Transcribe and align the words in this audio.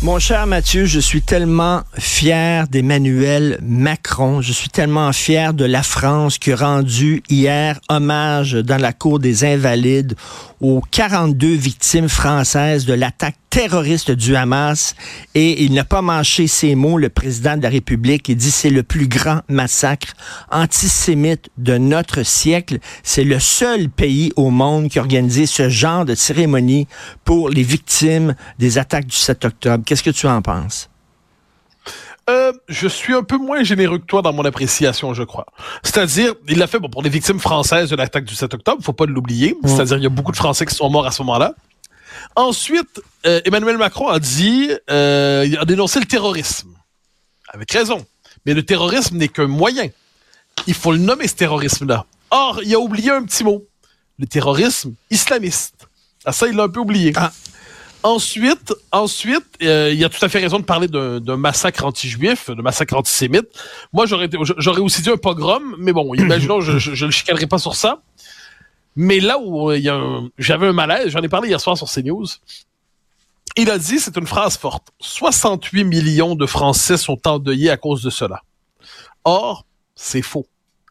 Mon 0.00 0.20
cher 0.20 0.46
Mathieu, 0.46 0.84
je 0.84 1.00
suis 1.00 1.22
tellement 1.22 1.82
fier 1.98 2.68
d'Emmanuel 2.68 3.58
Macron. 3.60 4.40
Je 4.40 4.52
suis 4.52 4.68
tellement 4.68 5.12
fier 5.12 5.52
de 5.54 5.64
la 5.64 5.82
France 5.82 6.38
qui 6.38 6.52
a 6.52 6.56
rendu 6.56 7.24
hier 7.28 7.80
hommage 7.88 8.52
dans 8.52 8.80
la 8.80 8.92
cour 8.92 9.18
des 9.18 9.44
Invalides 9.44 10.14
aux 10.60 10.80
42 10.92 11.48
victimes 11.48 12.08
françaises 12.08 12.86
de 12.86 12.94
l'attaque 12.94 13.34
terroriste 13.50 14.10
du 14.10 14.36
Hamas. 14.36 14.94
Et 15.34 15.62
il 15.64 15.72
n'a 15.74 15.84
pas 15.84 16.02
mâché 16.02 16.46
ses 16.46 16.74
mots, 16.74 16.98
le 16.98 17.08
président 17.08 17.56
de 17.56 17.62
la 17.62 17.68
République. 17.68 18.28
Il 18.28 18.36
dit 18.36 18.50
c'est 18.50 18.70
le 18.70 18.82
plus 18.82 19.08
grand 19.08 19.40
massacre 19.48 20.14
antisémite 20.50 21.48
de 21.56 21.78
notre 21.78 22.22
siècle. 22.22 22.78
C'est 23.02 23.24
le 23.24 23.38
seul 23.38 23.88
pays 23.88 24.32
au 24.36 24.50
monde 24.50 24.88
qui 24.88 24.98
a 24.98 25.02
organisé 25.02 25.46
ce 25.46 25.68
genre 25.68 26.04
de 26.04 26.14
cérémonie 26.14 26.86
pour 27.24 27.50
les 27.50 27.62
victimes 27.62 28.34
des 28.58 28.78
attaques 28.78 29.06
du 29.06 29.16
7 29.16 29.44
octobre. 29.44 29.84
Qu'est-ce 29.84 30.02
que 30.02 30.10
tu 30.10 30.26
en 30.26 30.42
penses? 30.42 30.88
Euh, 32.28 32.52
je 32.68 32.88
suis 32.88 33.14
un 33.14 33.22
peu 33.22 33.38
moins 33.38 33.62
généreux 33.62 33.98
que 33.98 34.04
toi 34.04 34.20
dans 34.20 34.34
mon 34.34 34.44
appréciation, 34.44 35.14
je 35.14 35.22
crois. 35.22 35.46
C'est-à-dire, 35.82 36.34
il 36.46 36.58
l'a 36.58 36.66
fait 36.66 36.78
bon, 36.78 36.90
pour 36.90 37.02
les 37.02 37.08
victimes 37.08 37.38
françaises 37.38 37.88
de 37.88 37.96
l'attaque 37.96 38.24
du 38.24 38.34
7 38.34 38.52
octobre, 38.52 38.82
faut 38.82 38.92
pas 38.92 39.06
l'oublier. 39.06 39.56
C'est-à-dire, 39.64 39.96
il 39.96 40.02
y 40.02 40.06
a 40.06 40.10
beaucoup 40.10 40.32
de 40.32 40.36
Français 40.36 40.66
qui 40.66 40.74
sont 40.74 40.90
morts 40.90 41.06
à 41.06 41.10
ce 41.10 41.22
moment-là. 41.22 41.54
Ensuite, 42.36 43.00
euh, 43.26 43.40
Emmanuel 43.44 43.78
Macron 43.78 44.08
a 44.08 44.18
dit, 44.18 44.70
euh, 44.90 45.44
il 45.46 45.56
a 45.58 45.64
dénoncé 45.64 46.00
le 46.00 46.06
terrorisme. 46.06 46.70
Avec 47.48 47.70
raison. 47.72 48.06
Mais 48.46 48.54
le 48.54 48.62
terrorisme 48.62 49.16
n'est 49.16 49.28
qu'un 49.28 49.46
moyen. 49.46 49.88
Il 50.66 50.74
faut 50.74 50.92
le 50.92 50.98
nommer, 50.98 51.28
ce 51.28 51.34
terrorisme-là. 51.34 52.06
Or, 52.30 52.60
il 52.62 52.74
a 52.74 52.78
oublié 52.78 53.10
un 53.10 53.24
petit 53.24 53.44
mot. 53.44 53.66
Le 54.18 54.26
terrorisme 54.26 54.94
islamiste. 55.10 55.88
Ah, 56.24 56.32
ça, 56.32 56.46
il 56.48 56.56
l'a 56.56 56.64
un 56.64 56.68
peu 56.68 56.80
oublié. 56.80 57.12
Ah. 57.16 57.32
Ensuite, 58.02 58.72
ensuite, 58.92 59.44
euh, 59.62 59.92
il 59.92 60.04
a 60.04 60.08
tout 60.08 60.24
à 60.24 60.28
fait 60.28 60.38
raison 60.38 60.58
de 60.58 60.64
parler 60.64 60.86
d'un 60.88 61.36
massacre 61.36 61.84
anti-juif, 61.84 62.50
de 62.50 62.62
massacre 62.62 62.96
antisémite. 62.96 63.46
Moi, 63.92 64.06
j'aurais 64.06 64.80
aussi 64.80 65.02
dit 65.02 65.10
un 65.10 65.16
pogrom, 65.16 65.74
mais 65.78 65.92
bon, 65.92 66.14
imaginons, 66.14 66.60
je, 66.60 66.78
je 66.78 67.04
le 67.04 67.10
chicanerai 67.10 67.46
pas 67.46 67.58
sur 67.58 67.74
ça. 67.74 68.02
Mais 69.00 69.20
là 69.20 69.38
où 69.38 69.70
euh, 69.70 69.78
il 69.78 69.84
y 69.84 69.88
a 69.88 69.94
un- 69.94 70.28
j'avais 70.38 70.66
un 70.66 70.72
malaise, 70.72 71.10
j'en 71.10 71.20
ai 71.22 71.28
parlé 71.28 71.48
hier 71.48 71.60
soir 71.60 71.76
sur 71.78 71.86
CNews. 71.88 72.26
Il 73.56 73.70
a 73.70 73.78
dit, 73.78 74.00
c'est 74.00 74.16
une 74.16 74.26
phrase 74.26 74.56
forte, 74.56 74.88
68 75.00 75.84
millions 75.84 76.34
de 76.34 76.46
Français 76.46 76.96
sont 76.96 77.20
endeuillés 77.26 77.70
à 77.70 77.76
cause 77.76 78.02
de 78.02 78.10
cela. 78.10 78.42
Or, 79.24 79.64
c'est 79.94 80.22
faux. 80.22 80.46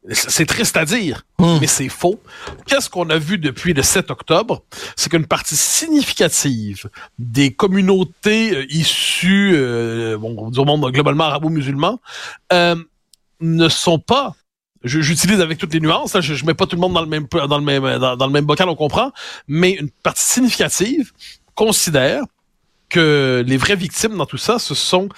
C'est 0.09 0.45
triste 0.45 0.77
à 0.77 0.85
dire, 0.85 1.25
Hmm. 1.37 1.57
mais 1.59 1.67
c'est 1.67 1.89
faux. 1.89 2.21
Qu'est-ce 2.65 2.89
qu'on 2.89 3.09
a 3.09 3.17
vu 3.17 3.37
depuis 3.37 3.73
le 3.73 3.83
7 3.83 4.09
octobre? 4.09 4.63
C'est 4.95 5.09
qu'une 5.09 5.25
partie 5.25 5.57
significative 5.57 6.89
des 7.19 7.51
communautés 7.53 8.55
euh, 8.55 8.65
issues 8.69 9.51
euh, 9.53 10.17
bon, 10.17 10.49
du 10.49 10.59
monde 10.61 10.89
globalement 10.93 11.25
arabo-musulman 11.25 11.99
euh, 12.53 12.75
ne 13.41 13.67
sont 13.67 13.99
pas 13.99 14.33
j'utilise 14.87 15.41
avec 15.41 15.57
toutes 15.57 15.73
les 15.73 15.79
nuances, 15.79 16.13
là, 16.13 16.21
je, 16.21 16.33
je 16.33 16.45
mets 16.45 16.53
pas 16.53 16.65
tout 16.65 16.75
le 16.75 16.81
monde 16.81 16.93
dans 16.93 17.01
le 17.01 17.07
même 17.07 17.27
dans 17.31 17.57
le 17.57 17.63
même 17.63 17.83
le 17.83 18.29
même 18.29 18.45
bocal, 18.45 18.69
on 18.69 18.75
comprend, 18.75 19.11
mais 19.47 19.71
une 19.71 19.89
partie 19.89 20.27
significative 20.27 21.11
considère 21.55 22.23
que 22.89 23.43
les 23.45 23.57
vraies 23.57 23.75
victimes 23.75 24.15
dans 24.15 24.25
tout 24.25 24.37
ça, 24.37 24.59
ce 24.59 24.73
sont, 24.73 25.09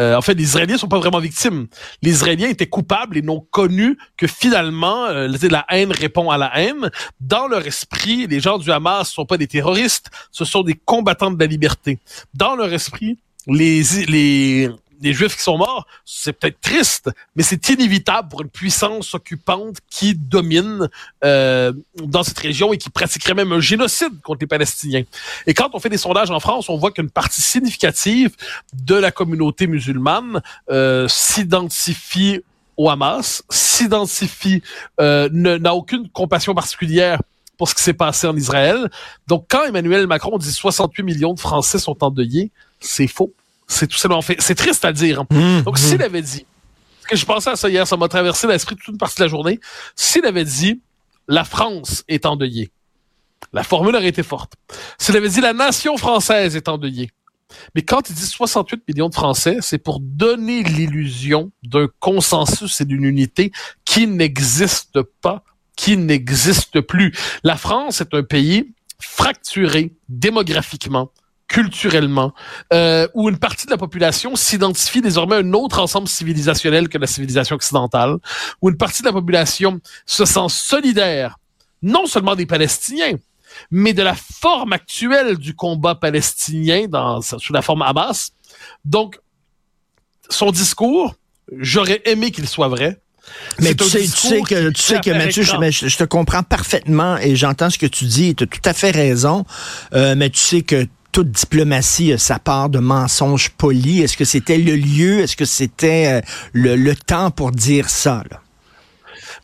euh, 0.00 0.16
en 0.16 0.22
fait, 0.22 0.34
les 0.34 0.44
Israéliens 0.44 0.78
sont 0.78 0.88
pas 0.88 0.98
vraiment 0.98 1.18
victimes. 1.18 1.66
Les 2.02 2.10
Israéliens 2.10 2.48
étaient 2.48 2.66
coupables 2.68 3.18
et 3.18 3.22
n'ont 3.22 3.44
connu 3.50 3.98
que 4.16 4.26
finalement, 4.26 5.04
euh, 5.06 5.28
la 5.50 5.66
haine 5.68 5.92
répond 5.92 6.30
à 6.30 6.38
la 6.38 6.58
haine. 6.58 6.90
Dans 7.20 7.46
leur 7.46 7.66
esprit, 7.66 8.26
les 8.26 8.40
gens 8.40 8.58
du 8.58 8.70
Hamas 8.72 9.10
sont 9.10 9.26
pas 9.26 9.36
des 9.36 9.46
terroristes, 9.46 10.10
ce 10.30 10.44
sont 10.44 10.62
des 10.62 10.74
combattants 10.74 11.30
de 11.30 11.38
la 11.38 11.46
liberté. 11.46 11.98
Dans 12.34 12.56
leur 12.56 12.72
esprit, 12.72 13.18
les 13.46 13.82
les 14.06 14.70
les 15.00 15.12
Juifs 15.12 15.36
qui 15.36 15.42
sont 15.42 15.58
morts, 15.58 15.86
c'est 16.04 16.32
peut-être 16.32 16.60
triste, 16.60 17.10
mais 17.36 17.42
c'est 17.42 17.68
inévitable 17.68 18.28
pour 18.28 18.42
une 18.42 18.48
puissance 18.48 19.14
occupante 19.14 19.78
qui 19.90 20.14
domine 20.14 20.88
euh, 21.24 21.72
dans 22.02 22.22
cette 22.22 22.38
région 22.38 22.72
et 22.72 22.78
qui 22.78 22.90
pratiquerait 22.90 23.34
même 23.34 23.52
un 23.52 23.60
génocide 23.60 24.20
contre 24.22 24.40
les 24.40 24.46
Palestiniens. 24.46 25.04
Et 25.46 25.54
quand 25.54 25.70
on 25.72 25.80
fait 25.80 25.88
des 25.88 25.98
sondages 25.98 26.30
en 26.30 26.40
France, 26.40 26.68
on 26.68 26.76
voit 26.76 26.90
qu'une 26.90 27.10
partie 27.10 27.42
significative 27.42 28.34
de 28.74 28.94
la 28.94 29.10
communauté 29.10 29.66
musulmane 29.66 30.42
euh, 30.70 31.06
s'identifie 31.08 32.40
au 32.76 32.88
Hamas, 32.88 33.42
s'identifie, 33.50 34.62
euh, 35.00 35.28
n'a 35.32 35.74
aucune 35.74 36.08
compassion 36.08 36.54
particulière 36.54 37.20
pour 37.56 37.68
ce 37.68 37.74
qui 37.74 37.82
s'est 37.82 37.92
passé 37.92 38.26
en 38.26 38.36
Israël. 38.36 38.88
Donc, 39.26 39.46
quand 39.48 39.64
Emmanuel 39.64 40.06
Macron 40.06 40.38
dit 40.38 40.52
68 40.52 41.02
millions 41.02 41.34
de 41.34 41.40
Français 41.40 41.78
sont 41.78 42.02
endeuillés, 42.04 42.52
c'est 42.80 43.08
faux. 43.08 43.34
C'est 43.68 43.86
tout 43.86 43.96
simplement 43.98 44.22
fait. 44.22 44.36
C'est 44.40 44.54
triste 44.54 44.84
à 44.84 44.92
dire. 44.92 45.20
hein. 45.20 45.26
Mmh, 45.30 45.62
Donc, 45.62 45.74
mmh. 45.78 45.82
s'il 45.82 46.02
avait 46.02 46.22
dit, 46.22 46.46
parce 47.02 47.10
que 47.10 47.16
je 47.16 47.24
pensais 47.26 47.50
à 47.50 47.56
ça 47.56 47.68
hier, 47.68 47.86
ça 47.86 47.96
m'a 47.96 48.08
traversé 48.08 48.46
l'esprit 48.46 48.74
toute 48.76 48.88
une 48.88 48.98
partie 48.98 49.16
de 49.18 49.22
la 49.24 49.28
journée, 49.28 49.60
s'il 49.94 50.24
avait 50.24 50.44
dit, 50.44 50.80
la 51.28 51.44
France 51.44 52.02
est 52.08 52.24
endeuillée, 52.26 52.70
la 53.52 53.62
formule 53.62 53.94
aurait 53.94 54.08
été 54.08 54.22
forte. 54.22 54.54
S'il 54.98 55.16
avait 55.16 55.28
dit, 55.28 55.40
la 55.40 55.52
nation 55.52 55.96
française 55.96 56.56
est 56.56 56.68
endeuillée. 56.68 57.10
Mais 57.74 57.82
quand 57.82 58.10
il 58.10 58.14
dit 58.14 58.26
68 58.26 58.82
millions 58.88 59.08
de 59.08 59.14
Français, 59.14 59.56
c'est 59.60 59.78
pour 59.78 60.00
donner 60.00 60.62
l'illusion 60.62 61.50
d'un 61.62 61.86
consensus 61.98 62.80
et 62.80 62.84
d'une 62.84 63.04
unité 63.04 63.52
qui 63.86 64.06
n'existe 64.06 65.00
pas, 65.22 65.44
qui 65.76 65.96
n'existe 65.96 66.80
plus. 66.82 67.14
La 67.44 67.56
France 67.56 68.00
est 68.02 68.12
un 68.12 68.22
pays 68.22 68.74
fracturé 69.00 69.92
démographiquement, 70.10 71.10
culturellement, 71.48 72.34
euh, 72.72 73.08
où 73.14 73.28
une 73.28 73.38
partie 73.38 73.66
de 73.66 73.70
la 73.70 73.78
population 73.78 74.36
s'identifie 74.36 75.00
désormais 75.00 75.36
à 75.36 75.38
un 75.38 75.52
autre 75.54 75.80
ensemble 75.80 76.06
civilisationnel 76.06 76.88
que 76.88 76.98
la 76.98 77.06
civilisation 77.06 77.56
occidentale, 77.56 78.18
où 78.60 78.68
une 78.68 78.76
partie 78.76 79.02
de 79.02 79.08
la 79.08 79.12
population 79.12 79.80
se 80.04 80.26
sent 80.26 80.48
solidaire, 80.48 81.38
non 81.82 82.06
seulement 82.06 82.36
des 82.36 82.46
Palestiniens, 82.46 83.16
mais 83.70 83.94
de 83.94 84.02
la 84.02 84.14
forme 84.14 84.74
actuelle 84.74 85.38
du 85.38 85.54
combat 85.54 85.94
palestinien 85.94 86.86
dans, 86.86 87.22
sous 87.22 87.52
la 87.52 87.62
forme 87.62 87.82
Hamas. 87.82 88.32
Donc, 88.84 89.18
son 90.28 90.50
discours, 90.50 91.14
j'aurais 91.56 92.02
aimé 92.04 92.30
qu'il 92.30 92.46
soit 92.46 92.68
vrai. 92.68 93.00
Mais 93.60 93.74
tu 93.74 93.84
sais, 93.84 93.98
tu 93.98 94.04
discours 94.04 94.30
sais 94.30 94.40
que, 94.42 94.70
tu 94.70 94.82
sais 94.82 95.00
que 95.00 95.10
Mathieu, 95.10 95.42
je 95.42 95.96
te 95.96 96.04
comprends 96.04 96.42
parfaitement 96.42 97.18
et 97.18 97.36
j'entends 97.36 97.68
ce 97.68 97.78
que 97.78 97.86
tu 97.86 98.04
dis. 98.06 98.34
Tu 98.34 98.44
as 98.44 98.46
tout 98.46 98.60
à 98.64 98.72
fait 98.72 98.90
raison. 98.90 99.44
Euh, 99.92 100.14
mais 100.16 100.30
tu 100.30 100.38
sais 100.38 100.62
que 100.62 100.86
toute 101.18 101.32
diplomatie 101.32 102.12
a 102.12 102.18
sa 102.18 102.38
part 102.38 102.68
de 102.68 102.78
mensonges 102.78 103.50
polis. 103.50 104.04
Est-ce 104.04 104.16
que 104.16 104.24
c'était 104.24 104.56
le 104.56 104.76
lieu? 104.76 105.18
Est-ce 105.18 105.36
que 105.36 105.46
c'était 105.46 106.06
euh, 106.06 106.20
le, 106.52 106.76
le 106.76 106.94
temps 106.94 107.32
pour 107.32 107.50
dire 107.50 107.90
ça? 107.90 108.22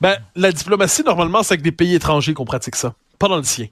Ben, 0.00 0.16
la 0.36 0.52
diplomatie, 0.52 1.02
normalement, 1.02 1.42
c'est 1.42 1.54
avec 1.54 1.62
des 1.62 1.72
pays 1.72 1.96
étrangers 1.96 2.32
qu'on 2.32 2.44
pratique 2.44 2.76
ça, 2.76 2.94
pas 3.18 3.26
dans 3.26 3.38
le 3.38 3.42
sien. 3.42 3.66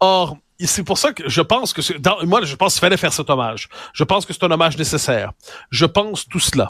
Or, 0.00 0.38
c'est 0.58 0.82
pour 0.82 0.96
ça 0.96 1.12
que 1.12 1.28
je 1.28 1.42
pense 1.42 1.74
que 1.74 1.98
dans- 1.98 2.24
moi, 2.24 2.40
je 2.42 2.56
pense 2.56 2.72
qu'il 2.72 2.80
fallait 2.80 2.96
faire 2.96 3.12
cet 3.12 3.28
hommage. 3.28 3.68
Je 3.92 4.04
pense 4.04 4.24
que 4.24 4.32
c'est 4.32 4.44
un 4.44 4.50
hommage 4.50 4.78
nécessaire. 4.78 5.32
Je 5.68 5.84
pense 5.84 6.26
tout 6.26 6.40
cela. 6.40 6.68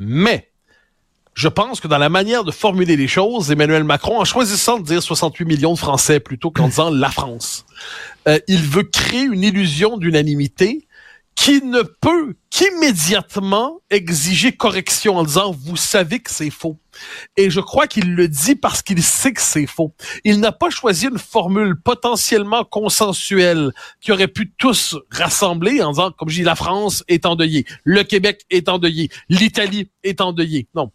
Mais, 0.00 0.50
je 1.34 1.46
pense 1.46 1.80
que 1.80 1.86
dans 1.86 1.98
la 1.98 2.08
manière 2.08 2.42
de 2.42 2.50
formuler 2.50 2.96
les 2.96 3.06
choses, 3.06 3.52
Emmanuel 3.52 3.84
Macron, 3.84 4.20
en 4.20 4.24
choisissant 4.24 4.80
de 4.80 4.84
dire 4.84 5.00
68 5.00 5.44
millions 5.44 5.74
de 5.74 5.78
Français 5.78 6.18
plutôt 6.18 6.50
qu'en 6.50 6.66
disant 6.66 6.90
la 6.90 7.08
France, 7.10 7.64
euh, 8.28 8.38
il 8.48 8.62
veut 8.62 8.84
créer 8.84 9.22
une 9.22 9.42
illusion 9.42 9.96
d'unanimité 9.96 10.86
qui 11.34 11.62
ne 11.62 11.82
peut 11.82 12.34
qu'immédiatement 12.50 13.80
exiger 13.90 14.52
correction 14.52 15.16
en 15.16 15.24
disant 15.24 15.52
vous 15.52 15.76
savez 15.76 16.20
que 16.20 16.30
c'est 16.30 16.50
faux. 16.50 16.78
Et 17.36 17.50
je 17.50 17.60
crois 17.60 17.86
qu'il 17.86 18.14
le 18.14 18.28
dit 18.28 18.54
parce 18.54 18.82
qu'il 18.82 19.02
sait 19.02 19.32
que 19.32 19.40
c'est 19.40 19.66
faux. 19.66 19.94
Il 20.24 20.40
n'a 20.40 20.52
pas 20.52 20.70
choisi 20.70 21.06
une 21.06 21.18
formule 21.18 21.74
potentiellement 21.80 22.64
consensuelle 22.64 23.72
qui 24.00 24.12
aurait 24.12 24.28
pu 24.28 24.52
tous 24.58 24.96
rassembler 25.10 25.82
en 25.82 25.92
disant, 25.92 26.10
comme 26.12 26.28
je 26.28 26.36
dis, 26.36 26.42
la 26.42 26.54
France 26.54 27.02
est 27.08 27.24
endeuillée, 27.24 27.64
le 27.84 28.04
Québec 28.04 28.44
est 28.50 28.68
endeuillé, 28.68 29.10
l'Italie 29.28 29.88
est 30.04 30.20
endeuillée. 30.20 30.68
Non. 30.74 30.92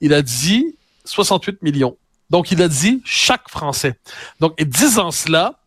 Il 0.00 0.14
a 0.14 0.22
dit 0.22 0.76
68 1.04 1.62
millions. 1.62 1.96
Donc, 2.30 2.52
il 2.52 2.62
a 2.62 2.68
dit 2.68 3.02
chaque 3.04 3.48
Français. 3.48 3.98
Donc, 4.38 4.54
et 4.56 4.64
disant 4.64 5.10
cela, 5.10 5.59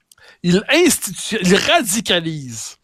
il 0.43 0.63
institue, 0.69 1.37
il 1.41 1.55
radicalise 1.55 2.77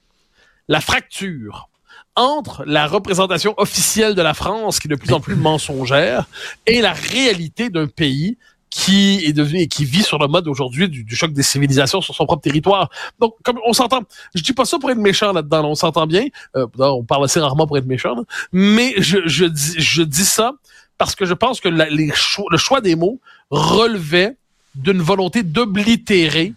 la 0.68 0.82
fracture 0.82 1.70
entre 2.16 2.64
la 2.66 2.88
représentation 2.88 3.54
officielle 3.58 4.16
de 4.16 4.22
la 4.22 4.34
France, 4.34 4.80
qui 4.80 4.88
est 4.88 4.92
de 4.92 4.96
plus 4.96 5.14
en 5.14 5.20
plus 5.20 5.36
mensongère, 5.50 6.26
et 6.66 6.82
la 6.82 6.94
réalité 6.94 7.70
d'un 7.70 7.88
pays 7.88 8.38
qui 8.70 9.26
est 9.26 9.34
devenu 9.34 9.62
et 9.62 9.68
qui 9.68 9.84
vit 9.84 10.04
sur 10.04 10.20
le 10.20 10.28
mode 10.28 10.48
aujourd'hui 10.48 10.88
du, 10.88 11.04
du, 11.04 11.16
choc 11.16 11.34
des 11.34 11.42
civilisations 11.42 12.02
sur 12.02 12.14
son 12.14 12.26
propre 12.26 12.44
territoire. 12.44 12.90
Donc, 13.20 13.34
comme 13.44 13.60
on 13.66 13.74
s'entend, 13.74 14.02
je 14.36 14.44
dis 14.44 14.54
pas 14.54 14.66
ça 14.66 14.78
pour 14.78 14.92
être 14.92 14.98
méchant 15.00 15.34
là-dedans, 15.34 15.66
on 15.66 15.76
s'entend 15.76 16.06
bien. 16.06 16.28
Euh, 16.56 16.68
on 16.78 17.04
parle 17.04 17.26
assez 17.26 17.40
rarement 17.40 17.66
pour 17.66 17.78
être 17.78 17.88
méchant, 17.88 18.16
là, 18.16 18.24
mais 18.52 18.94
je, 18.98 19.20
je, 19.26 19.46
dis, 19.46 19.76
je 19.80 20.04
dis 20.04 20.26
ça 20.26 20.54
parce 21.00 21.16
que 21.16 21.26
je 21.26 21.34
pense 21.34 21.62
que 21.62 21.70
la, 21.70 21.90
les 21.90 22.12
cho 22.14 22.46
le 22.52 22.58
choix 22.58 22.82
des 22.82 22.96
mots 22.96 23.20
relevait 23.50 24.36
d'une 24.76 25.02
volonté 25.02 25.42
d'oblitérer 25.42 26.54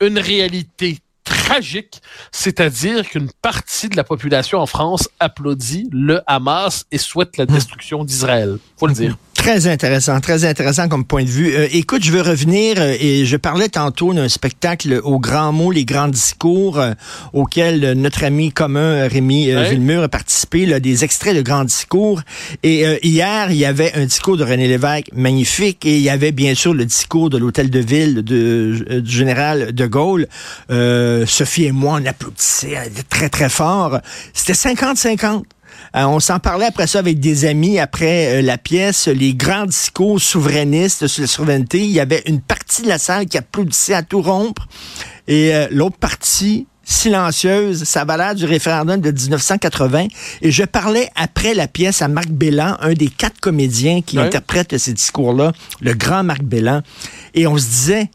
une 0.00 0.18
réalité 0.18 0.98
tragique, 1.24 2.00
c'est-à-dire 2.32 3.08
qu'une 3.08 3.30
partie 3.42 3.88
de 3.88 3.96
la 3.96 4.04
population 4.04 4.58
en 4.58 4.66
France 4.66 5.08
applaudit 5.20 5.88
le 5.92 6.20
Hamas 6.26 6.86
et 6.92 6.98
souhaite 6.98 7.36
la 7.36 7.46
destruction 7.46 8.04
d'Israël. 8.04 8.58
Faut 8.76 8.86
le 8.86 8.94
dire. 8.94 9.18
Très 9.36 9.68
intéressant, 9.68 10.18
très 10.20 10.44
intéressant 10.44 10.88
comme 10.88 11.04
point 11.04 11.22
de 11.22 11.28
vue. 11.28 11.54
Euh, 11.54 11.68
écoute, 11.70 12.02
je 12.02 12.10
veux 12.10 12.22
revenir 12.22 12.76
euh, 12.78 12.96
et 12.98 13.24
je 13.24 13.36
parlais 13.36 13.68
tantôt 13.68 14.12
d'un 14.12 14.28
spectacle 14.28 15.00
aux 15.04 15.20
grands 15.20 15.52
mots, 15.52 15.70
les 15.70 15.84
grands 15.84 16.08
discours 16.08 16.80
euh, 16.80 16.92
auquel 17.32 17.92
notre 17.92 18.24
ami 18.24 18.50
commun 18.50 19.06
Rémi 19.06 19.52
euh, 19.52 19.64
Villemur 19.64 20.02
a 20.02 20.08
participé, 20.08 20.66
là, 20.66 20.80
des 20.80 21.04
extraits 21.04 21.36
de 21.36 21.42
grands 21.42 21.64
discours. 21.64 22.22
Et 22.62 22.86
euh, 22.86 22.96
hier, 23.02 23.50
il 23.50 23.58
y 23.58 23.64
avait 23.64 23.92
un 23.94 24.06
discours 24.06 24.36
de 24.36 24.42
René 24.42 24.66
Lévesque 24.66 25.10
magnifique 25.12 25.86
et 25.86 25.96
il 25.96 26.02
y 26.02 26.10
avait 26.10 26.32
bien 26.32 26.54
sûr 26.54 26.74
le 26.74 26.84
discours 26.84 27.30
de 27.30 27.38
l'hôtel 27.38 27.70
de 27.70 27.78
ville 27.78 28.22
de, 28.22 29.00
du 29.00 29.10
général 29.10 29.72
de 29.72 29.86
Gaulle. 29.86 30.26
Sophie 31.26 31.66
et 31.66 31.72
moi, 31.72 32.00
on 32.02 32.06
applaudissait 32.06 32.90
très 33.08 33.28
très 33.28 33.48
fort. 33.48 34.00
C'était 34.32 34.54
50-50. 34.54 35.42
Euh, 35.94 36.04
on 36.04 36.20
s'en 36.20 36.38
parlait 36.38 36.66
après 36.66 36.86
ça 36.86 36.98
avec 36.98 37.20
des 37.20 37.44
amis 37.44 37.78
après 37.78 38.38
euh, 38.38 38.42
la 38.42 38.58
pièce, 38.58 39.08
les 39.08 39.34
grands 39.34 39.66
discours 39.66 40.20
souverainistes 40.20 41.06
sur 41.06 41.22
la 41.22 41.26
souveraineté. 41.26 41.80
Il 41.80 41.90
y 41.90 42.00
avait 42.00 42.22
une 42.26 42.40
partie 42.40 42.82
de 42.82 42.88
la 42.88 42.98
salle 42.98 43.26
qui 43.26 43.38
applaudissait 43.38 43.94
à 43.94 44.02
tout 44.02 44.20
rompre 44.22 44.66
et 45.26 45.54
euh, 45.54 45.68
l'autre 45.70 45.96
partie 45.96 46.66
silencieuse, 46.86 47.82
ça 47.82 48.04
va 48.04 48.34
du 48.34 48.44
référendum 48.44 49.00
de 49.00 49.10
1980. 49.10 50.06
Et 50.42 50.50
je 50.52 50.62
parlais 50.62 51.10
après 51.16 51.52
la 51.52 51.66
pièce 51.66 52.00
à 52.00 52.08
Marc 52.08 52.28
Bellan, 52.28 52.76
un 52.80 52.94
des 52.94 53.08
quatre 53.08 53.40
comédiens 53.40 54.02
qui 54.02 54.18
interprètent 54.18 54.78
ces 54.78 54.92
discours-là, 54.92 55.52
le 55.80 55.94
grand 55.94 56.22
Marc 56.22 56.42
Bellan. 56.42 56.82
Et 57.34 57.48
on 57.48 57.58
se 57.58 57.66
disait, 57.66 58.10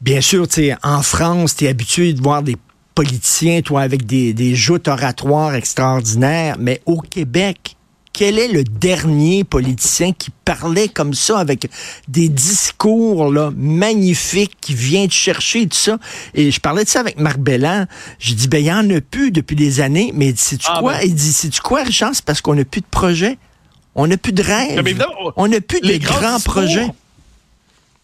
bien 0.00 0.20
sûr, 0.20 0.46
tu 0.46 0.72
en 0.84 1.02
France, 1.02 1.56
tu 1.56 1.64
es 1.64 1.68
habitué 1.68 2.12
de 2.12 2.22
voir 2.22 2.44
des 2.44 2.56
politicien, 3.02 3.62
toi, 3.62 3.82
avec 3.82 4.06
des, 4.06 4.32
des 4.32 4.54
joutes 4.54 4.86
oratoires 4.86 5.56
extraordinaires, 5.56 6.54
mais 6.60 6.80
au 6.86 7.00
Québec, 7.00 7.74
quel 8.12 8.38
est 8.38 8.46
le 8.46 8.62
dernier 8.62 9.42
politicien 9.42 10.12
qui 10.12 10.30
parlait 10.44 10.86
comme 10.86 11.12
ça 11.12 11.40
avec 11.40 11.68
des 12.06 12.28
discours 12.28 13.32
là, 13.32 13.50
magnifiques 13.56 14.56
qui 14.60 14.74
vient 14.74 15.08
te 15.08 15.12
chercher 15.12 15.66
tout 15.66 15.76
ça? 15.76 15.98
Et 16.34 16.52
je 16.52 16.60
parlais 16.60 16.84
de 16.84 16.88
ça 16.88 17.00
avec 17.00 17.18
Marc 17.18 17.38
Bellan 17.38 17.86
je 18.20 18.34
dis 18.34 18.46
ben 18.46 18.58
il 18.58 18.66
y 18.66 18.72
en 18.72 18.88
a 18.90 19.00
plus 19.00 19.32
depuis 19.32 19.56
des 19.56 19.80
années 19.80 20.12
mais 20.14 20.34
sais 20.36 20.58
tu 20.58 20.66
ah, 20.68 20.78
quoi? 20.78 20.92
ben. 20.92 21.00
il 21.04 21.14
dit 21.14 21.32
c'est 21.32 21.58
quoi 21.58 21.82
Richard? 21.82 22.10
C'est 22.14 22.24
parce 22.24 22.40
qu'on 22.42 22.54
n'a 22.54 22.66
plus 22.66 22.82
de 22.82 22.86
projet 22.90 23.38
on 23.94 24.06
n'a 24.06 24.18
plus 24.18 24.32
de 24.32 24.42
rêve 24.42 24.80
on 25.36 25.48
n'a 25.48 25.60
plus 25.60 25.80
de 25.80 25.96
grands 25.96 26.38
projets. 26.40 26.88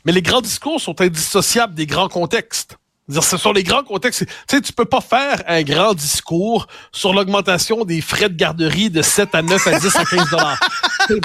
Mais 0.05 0.13
les 0.13 0.23
grands 0.23 0.41
discours 0.41 0.81
sont 0.81 0.99
indissociables 1.03 1.75
des 1.75 1.87
grands 1.87 2.09
contextes 2.09 2.78
ce 3.09 3.37
sont 3.37 3.53
les 3.53 3.63
grands 3.63 3.83
contextes. 3.83 4.27
Tu 4.27 4.57
sais, 4.57 4.61
tu 4.61 4.73
peux 4.73 4.85
pas 4.85 5.01
faire 5.01 5.43
un 5.47 5.63
grand 5.63 5.95
discours 5.95 6.67
sur 6.93 7.13
l'augmentation 7.13 7.85
des 7.85 8.01
frais 8.01 8.29
de 8.29 8.37
garderie 8.37 8.91
de 8.91 9.03
7 9.03 9.35
à 9.35 9.43
9 9.43 9.67
à 9.67 9.79
10 9.79 9.97
à 9.97 10.05
15 10.05 10.31
dollars. 10.31 10.61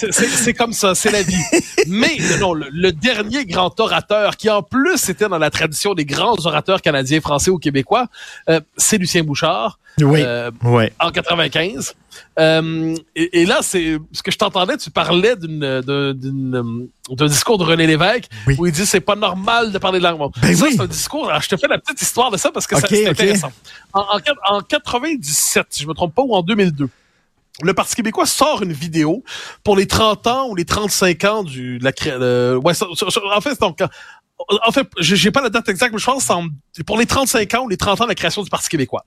C'est 0.00 0.54
comme 0.54 0.72
ça, 0.72 0.94
c'est 0.94 1.10
la 1.10 1.22
vie. 1.22 1.42
Mais 1.86 2.16
non, 2.40 2.54
le, 2.54 2.92
dernier 2.92 3.44
grand 3.44 3.78
orateur, 3.80 4.36
qui 4.36 4.50
en 4.50 4.62
plus 4.62 5.08
était 5.08 5.28
dans 5.28 5.38
la 5.38 5.50
tradition 5.50 5.94
des 5.94 6.04
grands 6.04 6.36
orateurs 6.44 6.82
canadiens, 6.82 7.20
français 7.20 7.50
ou 7.50 7.58
québécois, 7.58 8.06
euh, 8.48 8.60
c'est 8.76 8.98
Lucien 8.98 9.22
Bouchard. 9.22 9.78
Oui, 10.00 10.20
euh, 10.24 10.50
En 10.98 11.10
95. 11.10 11.94
Euh, 12.38 12.96
et, 13.14 13.46
là, 13.46 13.58
c'est 13.62 13.98
ce 14.10 14.22
que 14.22 14.32
je 14.32 14.38
t'entendais, 14.38 14.76
tu 14.76 14.90
parlais 14.90 15.36
d'une 15.36 16.14
d'un 17.10 17.26
discours 17.26 17.58
de 17.58 17.64
René 17.64 17.86
Lévesque 17.86 18.30
où 18.58 18.66
il 18.66 18.72
dit 18.72 18.86
c'est 18.86 19.00
pas 19.00 19.14
normal 19.14 19.70
de 19.70 19.78
parler 19.78 19.98
de 19.98 20.04
langue. 20.04 20.30
Ben 20.40 20.56
ça, 20.56 20.66
c'est 20.70 20.80
un 20.80 20.86
discours. 20.86 21.30
je 21.40 21.48
te 21.48 21.56
fais 21.56 21.68
la 21.68 21.78
petite 21.78 22.00
histoire 22.02 22.30
de 22.30 22.36
ça 22.36 22.50
parce 22.50 22.66
que 22.66 22.76
c'est 22.76 23.06
intéressant. 23.06 23.52
En, 23.92 24.00
en, 24.00 24.56
en 24.56 24.60
97, 24.62 25.66
si 25.70 25.82
je 25.82 25.88
me 25.88 25.94
trompe 25.94 26.14
pas, 26.14 26.22
ou 26.22 26.34
en 26.34 26.42
2002 26.42 26.88
le 27.62 27.74
Parti 27.74 27.94
québécois 27.94 28.26
sort 28.26 28.62
une 28.62 28.72
vidéo 28.72 29.22
pour 29.62 29.76
les 29.76 29.86
30 29.86 30.26
ans 30.26 30.48
ou 30.48 30.54
les 30.54 30.64
35 30.64 31.24
ans 31.24 31.44
du 31.44 31.78
de 31.78 31.84
la 31.84 31.92
euh, 32.06 32.56
ouais, 32.56 32.72
en 32.82 33.40
fait 33.40 33.60
donc 33.60 33.78
en 34.48 34.72
fait 34.72 34.88
j'ai 34.98 35.30
pas 35.30 35.40
la 35.40 35.50
date 35.50 35.68
exacte 35.68 35.92
mais 35.92 36.00
je 36.00 36.04
pense 36.04 36.26
que 36.26 36.82
pour 36.82 36.98
les 36.98 37.06
35 37.06 37.54
ans 37.54 37.64
ou 37.64 37.68
les 37.68 37.76
30 37.76 38.00
ans 38.00 38.04
de 38.04 38.08
la 38.08 38.14
création 38.14 38.42
du 38.42 38.50
Parti 38.50 38.68
québécois. 38.68 39.04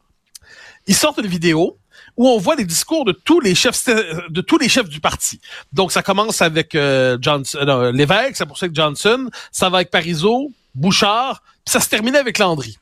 Ils 0.88 0.96
sortent 0.96 1.18
une 1.18 1.28
vidéo 1.28 1.78
où 2.16 2.28
on 2.28 2.38
voit 2.38 2.56
les 2.56 2.64
discours 2.64 3.04
de 3.04 3.12
tous 3.12 3.42
les 3.42 3.54
chefs 3.54 3.86
de 3.86 4.42
tous 4.42 4.58
les 4.58 4.70
chefs 4.70 4.88
du 4.88 5.02
parti. 5.02 5.42
Donc 5.74 5.92
ça 5.92 6.02
commence 6.02 6.42
avec 6.42 6.74
euh, 6.76 7.18
Johnson, 7.22 7.60
euh, 7.62 7.92
l'évêque, 7.92 8.38
ça 8.38 8.46
poursuit 8.46 8.66
avec 8.66 8.76
Johnson, 8.76 9.30
ça 9.52 9.70
va 9.70 9.78
avec 9.78 9.92
Parizeau, 9.92 10.52
Bouchard, 10.74 11.42
puis 11.66 11.74
ça 11.74 11.82
se 11.82 11.90
termine 11.90 12.16
avec 12.16 12.38
Landry. 12.40 12.78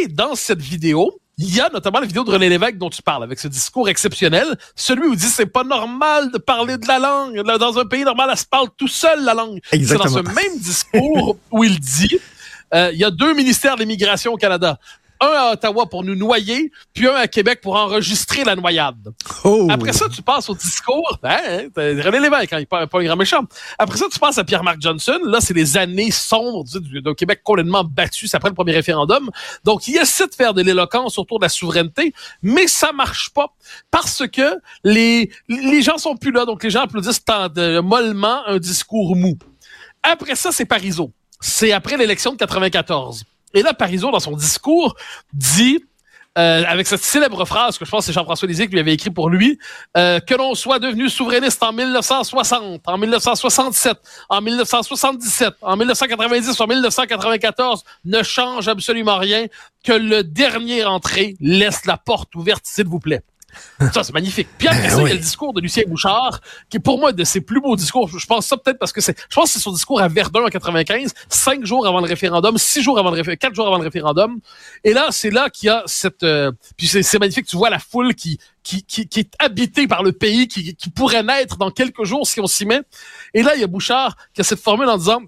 Et 0.00 0.08
dans 0.08 0.36
cette 0.36 0.62
vidéo, 0.62 1.20
il 1.38 1.54
y 1.54 1.60
a 1.60 1.68
notamment 1.68 2.00
la 2.00 2.06
vidéo 2.06 2.24
de 2.24 2.30
René 2.30 2.48
Lévesque 2.48 2.78
dont 2.78 2.88
tu 2.88 3.02
parles, 3.02 3.22
avec 3.22 3.38
ce 3.38 3.48
discours 3.48 3.88
exceptionnel. 3.88 4.56
Celui 4.74 5.08
où 5.08 5.12
il 5.12 5.18
dit 5.18 5.26
c'est 5.26 5.46
pas 5.46 5.64
normal 5.64 6.30
de 6.32 6.38
parler 6.38 6.78
de 6.78 6.86
la 6.86 6.98
langue. 6.98 7.42
Dans 7.42 7.78
un 7.78 7.84
pays 7.84 8.04
normal, 8.04 8.30
elle 8.32 8.38
se 8.38 8.46
parle 8.46 8.68
tout 8.76 8.88
seul, 8.88 9.22
la 9.22 9.34
langue. 9.34 9.60
C'est 9.70 9.96
dans 9.96 10.08
ce 10.08 10.20
même 10.20 10.58
discours 10.58 11.36
où 11.50 11.64
il 11.64 11.78
dit 11.78 12.18
euh, 12.74 12.90
il 12.92 12.98
y 12.98 13.04
a 13.04 13.10
deux 13.10 13.34
ministères 13.34 13.76
de 13.76 13.80
l'immigration 13.80 14.32
au 14.32 14.36
Canada 14.36 14.78
un 15.20 15.26
à 15.26 15.52
Ottawa 15.52 15.86
pour 15.86 16.04
nous 16.04 16.14
noyer, 16.14 16.70
puis 16.92 17.06
un 17.08 17.14
à 17.14 17.28
Québec 17.28 17.60
pour 17.62 17.76
enregistrer 17.76 18.44
la 18.44 18.56
noyade. 18.56 19.12
Oh. 19.44 19.68
Après 19.70 19.92
ça, 19.92 20.06
tu 20.08 20.22
passes 20.22 20.48
au 20.48 20.54
discours, 20.54 21.18
hein, 21.22 21.68
René 21.76 22.20
Lévesque, 22.20 22.50
quand 22.50 22.56
hein, 22.56 22.60
il 22.60 22.66
parle 22.66 22.88
pas 22.88 23.00
un 23.00 23.04
grand 23.04 23.16
méchant. 23.16 23.42
Après 23.78 23.96
ça, 23.96 24.06
tu 24.12 24.18
passes 24.18 24.38
à 24.38 24.44
Pierre-Marc 24.44 24.80
Johnson. 24.80 25.18
Là, 25.24 25.40
c'est 25.40 25.54
les 25.54 25.76
années 25.76 26.10
sombres 26.10 26.64
d'un 27.02 27.14
Québec 27.14 27.40
complètement 27.42 27.84
battu, 27.84 28.26
c'est 28.26 28.36
après 28.36 28.50
le 28.50 28.54
premier 28.54 28.72
référendum. 28.72 29.30
Donc, 29.64 29.88
il 29.88 29.96
essaie 29.96 30.26
de 30.26 30.34
faire 30.34 30.54
de 30.54 30.62
l'éloquence 30.62 31.18
autour 31.18 31.38
de 31.38 31.44
la 31.44 31.48
souveraineté, 31.48 32.12
mais 32.42 32.66
ça 32.66 32.92
marche 32.92 33.30
pas 33.30 33.54
parce 33.90 34.26
que 34.28 34.56
les, 34.84 35.30
les 35.48 35.82
gens 35.82 35.98
sont 35.98 36.16
plus 36.16 36.32
là. 36.32 36.44
Donc, 36.44 36.62
les 36.62 36.70
gens 36.70 36.82
applaudissent 36.82 37.24
tant 37.24 37.48
de, 37.48 37.80
mollement 37.80 38.46
un 38.46 38.58
discours 38.58 39.16
mou. 39.16 39.36
Après 40.02 40.34
ça, 40.34 40.52
c'est 40.52 40.66
Parizeau. 40.66 41.12
C'est 41.40 41.72
après 41.72 41.96
l'élection 41.96 42.32
de 42.32 42.36
94. 42.36 43.24
Et 43.54 43.62
là, 43.62 43.74
Parizeau, 43.74 44.10
dans 44.10 44.20
son 44.20 44.36
discours, 44.36 44.96
dit 45.32 45.82
euh, 46.38 46.64
avec 46.66 46.86
cette 46.86 47.02
célèbre 47.02 47.46
phrase 47.46 47.78
que 47.78 47.86
je 47.86 47.90
pense 47.90 48.00
que 48.00 48.06
c'est 48.06 48.12
Jean-François 48.12 48.46
Lisée 48.46 48.66
qui 48.66 48.72
lui 48.72 48.80
avait 48.80 48.92
écrit 48.92 49.08
pour 49.08 49.30
lui, 49.30 49.58
euh, 49.96 50.20
que 50.20 50.34
l'on 50.34 50.54
soit 50.54 50.78
devenu 50.78 51.08
souverainiste 51.08 51.62
en 51.62 51.72
1960, 51.72 52.82
en 52.86 52.98
1967, 52.98 53.96
en 54.28 54.42
1977, 54.42 55.54
en 55.62 55.76
1990 55.78 56.58
ou 56.58 56.62
en 56.62 56.66
1994 56.66 57.84
ne 58.04 58.22
change 58.22 58.68
absolument 58.68 59.16
rien, 59.16 59.46
que 59.82 59.92
le 59.92 60.24
dernier 60.24 60.84
entré 60.84 61.36
laisse 61.40 61.86
la 61.86 61.96
porte 61.96 62.34
ouverte, 62.34 62.64
s'il 62.66 62.86
vous 62.86 63.00
plaît. 63.00 63.22
Ça, 63.92 64.02
c'est 64.02 64.12
magnifique. 64.12 64.48
Puis 64.58 64.68
après 64.68 64.88
ça, 64.88 65.02
il 65.02 65.08
y 65.08 65.10
a 65.10 65.14
le 65.14 65.20
discours 65.20 65.52
de 65.52 65.60
Lucien 65.60 65.84
Bouchard, 65.86 66.40
qui 66.70 66.78
est 66.78 66.80
pour 66.80 66.98
moi 66.98 67.12
de 67.12 67.24
ses 67.24 67.40
plus 67.40 67.60
beaux 67.60 67.76
discours. 67.76 68.08
Je 68.08 68.26
pense 68.26 68.46
ça 68.46 68.56
peut-être 68.56 68.78
parce 68.78 68.92
que 68.92 69.00
c'est, 69.00 69.16
je 69.28 69.34
pense 69.34 69.46
que 69.46 69.50
c'est 69.50 69.62
son 69.62 69.72
discours 69.72 70.00
à 70.00 70.08
Verdun 70.08 70.44
en 70.44 70.48
95, 70.48 71.12
cinq 71.28 71.64
jours 71.64 71.86
avant 71.86 72.00
le 72.00 72.06
référendum, 72.06 72.56
six 72.58 72.82
jours 72.82 72.98
avant 72.98 73.10
le 73.10 73.16
référendum, 73.16 73.38
quatre 73.38 73.54
jours 73.54 73.66
avant 73.66 73.78
le 73.78 73.84
référendum. 73.84 74.38
Et 74.84 74.92
là, 74.92 75.08
c'est 75.10 75.30
là 75.30 75.50
qu'il 75.50 75.68
y 75.68 75.70
a 75.70 75.82
cette, 75.86 76.22
euh, 76.22 76.52
puis 76.76 76.86
c'est 76.86 77.18
magnifique. 77.18 77.46
Tu 77.46 77.56
vois 77.56 77.70
la 77.70 77.78
foule 77.78 78.14
qui, 78.14 78.38
qui, 78.62 78.82
qui, 78.84 79.08
qui, 79.08 79.20
est 79.20 79.32
habitée 79.38 79.86
par 79.86 80.02
le 80.02 80.12
pays, 80.12 80.48
qui, 80.48 80.74
qui 80.74 80.90
pourrait 80.90 81.22
naître 81.22 81.56
dans 81.56 81.70
quelques 81.70 82.04
jours 82.04 82.26
si 82.26 82.40
on 82.40 82.46
s'y 82.46 82.66
met. 82.66 82.80
Et 83.34 83.42
là, 83.42 83.54
il 83.54 83.60
y 83.60 83.64
a 83.64 83.66
Bouchard 83.66 84.16
qui 84.34 84.40
a 84.40 84.44
cette 84.44 84.60
formule 84.60 84.88
en 84.88 84.96
disant, 84.96 85.22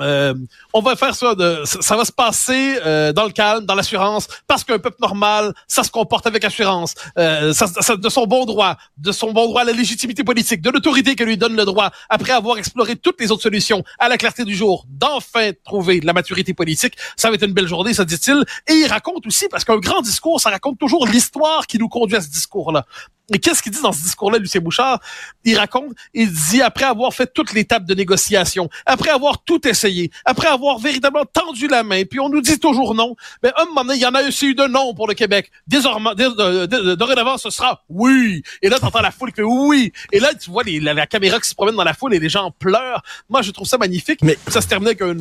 euh, 0.00 0.34
on 0.72 0.80
va 0.80 0.96
faire 0.96 1.14
ça, 1.14 1.34
de, 1.34 1.62
ça, 1.64 1.96
va 1.96 2.04
se 2.04 2.12
passer 2.12 2.78
euh, 2.84 3.12
dans 3.12 3.24
le 3.24 3.30
calme, 3.30 3.66
dans 3.66 3.74
l'assurance, 3.74 4.26
parce 4.46 4.64
qu'un 4.64 4.78
peuple 4.78 4.96
normal, 5.00 5.52
ça 5.66 5.82
se 5.82 5.90
comporte 5.90 6.26
avec 6.26 6.44
assurance, 6.44 6.94
euh, 7.18 7.52
ça, 7.52 7.66
ça, 7.66 7.96
de 7.96 8.08
son 8.08 8.26
bon 8.26 8.46
droit, 8.46 8.76
de 8.96 9.12
son 9.12 9.32
bon 9.32 9.46
droit 9.48 9.62
à 9.62 9.64
la 9.64 9.72
légitimité 9.72 10.24
politique, 10.24 10.62
de 10.62 10.70
l'autorité 10.70 11.14
que 11.14 11.24
lui 11.24 11.36
donne 11.36 11.56
le 11.56 11.64
droit, 11.64 11.90
après 12.08 12.32
avoir 12.32 12.58
exploré 12.58 12.96
toutes 12.96 13.20
les 13.20 13.30
autres 13.30 13.42
solutions, 13.42 13.84
à 13.98 14.08
la 14.08 14.16
clarté 14.16 14.44
du 14.44 14.54
jour, 14.54 14.86
d'enfin 14.88 15.50
trouver 15.64 16.00
la 16.00 16.12
maturité 16.12 16.54
politique. 16.54 16.94
Ça 17.16 17.28
va 17.28 17.34
être 17.34 17.44
une 17.44 17.52
belle 17.52 17.68
journée, 17.68 17.92
ça 17.92 18.04
dit-il. 18.04 18.44
Et 18.68 18.74
il 18.74 18.86
raconte 18.86 19.26
aussi, 19.26 19.48
parce 19.48 19.64
qu'un 19.64 19.78
grand 19.78 20.00
discours, 20.00 20.40
ça 20.40 20.50
raconte 20.50 20.78
toujours 20.78 21.06
l'histoire 21.06 21.66
qui 21.66 21.78
nous 21.78 21.88
conduit 21.88 22.16
à 22.16 22.20
ce 22.20 22.28
discours-là. 22.28 22.86
Et 23.32 23.38
qu'est-ce 23.38 23.62
qu'il 23.62 23.72
dit 23.72 23.80
dans 23.80 23.92
ce 23.92 24.02
discours-là, 24.02 24.38
Lucien 24.38 24.60
Bouchard? 24.60 25.00
Il 25.44 25.56
raconte, 25.56 25.92
il 26.12 26.30
dit, 26.32 26.60
après 26.60 26.84
avoir 26.84 27.14
fait 27.14 27.32
toutes 27.32 27.52
l'étape 27.52 27.84
de 27.84 27.94
négociation, 27.94 28.68
après 28.84 29.10
avoir 29.10 29.42
tout 29.42 29.66
essayé, 29.66 29.81
essayé, 29.82 30.10
après 30.24 30.48
avoir 30.48 30.78
véritablement 30.78 31.24
tendu 31.24 31.66
la 31.68 31.82
main, 31.82 32.04
puis 32.04 32.20
on 32.20 32.28
nous 32.28 32.40
dit 32.40 32.58
toujours 32.58 32.94
non, 32.94 33.16
mais 33.42 33.50
un 33.56 33.64
moment 33.66 33.84
donné, 33.84 33.96
il 33.96 34.02
y 34.02 34.06
en 34.06 34.14
a 34.14 34.22
aussi 34.22 34.48
eu 34.48 34.54
de 34.54 34.64
non 34.64 34.94
pour 34.94 35.08
le 35.08 35.14
Québec. 35.14 35.50
Désormais, 35.66 36.10
dorénavant, 36.14 37.38
ce 37.38 37.50
sera 37.50 37.82
oui. 37.88 38.42
Et 38.62 38.68
là, 38.68 38.78
t'entends 38.78 39.00
la 39.00 39.10
foule 39.10 39.30
qui 39.30 39.36
fait 39.36 39.42
oui. 39.42 39.92
Et 40.12 40.20
là, 40.20 40.34
tu 40.34 40.50
vois 40.50 40.62
les, 40.62 40.80
la, 40.80 41.06
caméra 41.06 41.40
qui 41.40 41.48
se 41.48 41.54
promène 41.54 41.74
dans 41.74 41.84
la 41.84 41.94
foule 41.94 42.14
et 42.14 42.18
les 42.18 42.28
gens 42.28 42.50
pleurent. 42.50 43.02
Moi, 43.28 43.42
je 43.42 43.50
trouve 43.50 43.66
ça 43.66 43.78
magnifique. 43.78 44.20
Mais 44.22 44.38
ça 44.48 44.60
se 44.60 44.68
terminait 44.68 44.90
avec 44.90 45.02
un... 45.02 45.16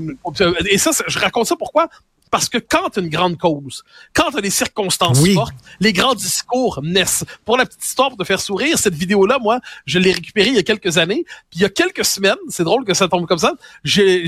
Et 0.66 0.78
ça, 0.78 0.92
je 1.08 1.20
raconte 1.20 1.48
ça 1.48 1.56
pourquoi? 1.56 1.90
Parce 2.32 2.48
que 2.48 2.58
quand 2.58 2.98
une 2.98 3.10
grande 3.10 3.38
cause, 3.38 3.84
quand 4.14 4.34
as 4.36 4.42
des 4.42 4.50
circonstances 4.50 5.28
fortes, 5.34 5.54
les 5.82 5.92
grands 5.92 6.16
discours 6.16 6.80
naissent. 6.82 7.26
Pour 7.44 7.58
la 7.58 7.66
petite 7.66 7.84
histoire, 7.84 8.10
pour 8.10 8.18
te 8.18 8.24
faire 8.24 8.40
sourire, 8.40 8.80
cette 8.80 8.96
vidéo-là, 8.96 9.38
moi, 9.40 9.60
je 9.86 10.00
l'ai 10.00 10.14
récupérée 10.14 10.48
il 10.48 10.56
y 10.56 10.60
a 10.60 10.64
quelques 10.64 10.98
années. 10.98 11.26
Puis 11.50 11.60
il 11.60 11.62
y 11.62 11.66
a 11.66 11.70
quelques 11.70 12.06
semaines, 12.06 12.38
c'est 12.48 12.64
drôle 12.64 12.86
que 12.86 12.94
ça 12.94 13.10
tombe 13.10 13.28
comme 13.28 13.38
ça, 13.38 13.54
j'ai 13.84 14.28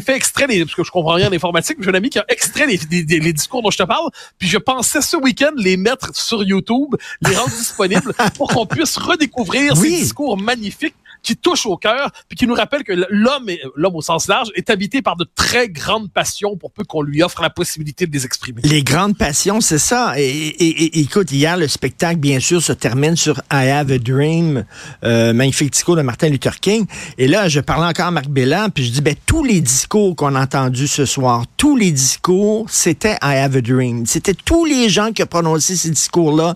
fait 0.00 0.16
extrait, 0.16 0.48
des, 0.48 0.64
parce 0.64 0.74
que 0.74 0.82
je 0.82 0.90
comprends 0.90 1.14
rien 1.14 1.28
en 1.28 1.32
informatique, 1.32 1.78
j'ai 1.80 1.90
un 1.90 1.94
ami 1.94 2.10
qui 2.10 2.18
a 2.18 2.24
extrait 2.28 2.66
les, 2.66 2.78
les, 2.90 3.32
discours 3.32 3.62
dont 3.62 3.70
je 3.70 3.78
te 3.78 3.84
parle, 3.84 4.10
puis 4.38 4.48
je 4.48 4.58
pensais 4.58 5.00
ce 5.00 5.16
week-end 5.16 5.52
les 5.56 5.76
mettre 5.76 6.14
sur 6.16 6.42
YouTube, 6.42 6.96
les 7.22 7.36
rendre 7.36 7.50
disponibles 7.50 8.12
pour 8.36 8.48
qu'on 8.48 8.66
puisse 8.66 8.96
redécouvrir 8.96 9.76
ces 9.76 9.90
discours 9.90 10.36
magnifiques 10.36 10.96
qui 11.22 11.36
touche 11.36 11.66
au 11.66 11.76
cœur, 11.76 12.10
puis 12.28 12.36
qui 12.36 12.46
nous 12.46 12.54
rappelle 12.54 12.84
que 12.84 12.92
l'homme, 13.10 13.50
l'homme 13.74 13.96
au 13.96 14.02
sens 14.02 14.28
large, 14.28 14.48
est 14.54 14.70
habité 14.70 15.02
par 15.02 15.16
de 15.16 15.26
très 15.34 15.68
grandes 15.68 16.10
passions 16.10 16.56
pour 16.56 16.72
peu 16.72 16.84
qu'on 16.84 17.02
lui 17.02 17.22
offre 17.22 17.42
la 17.42 17.50
possibilité 17.50 18.06
de 18.06 18.12
les 18.12 18.24
exprimer. 18.24 18.62
Les 18.64 18.82
grandes 18.82 19.16
passions, 19.16 19.60
c'est 19.60 19.78
ça. 19.78 20.14
Et, 20.16 21.00
écoute, 21.00 21.30
hier, 21.32 21.56
le 21.56 21.68
spectacle, 21.68 22.18
bien 22.18 22.40
sûr, 22.40 22.62
se 22.62 22.72
termine 22.72 23.16
sur 23.16 23.38
I 23.52 23.68
Have 23.68 23.90
a 23.90 23.98
Dream, 23.98 24.64
euh, 25.04 25.32
magnifique 25.32 25.72
discours 25.72 25.96
de 25.96 26.02
Martin 26.02 26.28
Luther 26.28 26.60
King. 26.60 26.86
Et 27.18 27.28
là, 27.28 27.48
je 27.48 27.60
parlais 27.60 27.86
encore 27.86 28.06
à 28.06 28.10
Marc 28.10 28.28
Bellan, 28.28 28.70
puis 28.70 28.84
je 28.84 28.92
dis, 28.92 29.00
ben, 29.00 29.14
tous 29.26 29.44
les 29.44 29.60
discours 29.60 30.16
qu'on 30.16 30.34
a 30.34 30.42
entendus 30.42 30.88
ce 30.88 31.04
soir, 31.04 31.44
tous 31.56 31.76
les 31.76 31.92
discours, 31.92 32.66
c'était 32.68 33.16
I 33.22 33.36
Have 33.36 33.56
a 33.56 33.60
Dream. 33.60 34.06
C'était 34.06 34.34
tous 34.34 34.64
les 34.64 34.88
gens 34.88 35.12
qui 35.12 35.22
ont 35.22 35.26
prononcé 35.26 35.76
ces 35.76 35.90
discours-là 35.90 36.54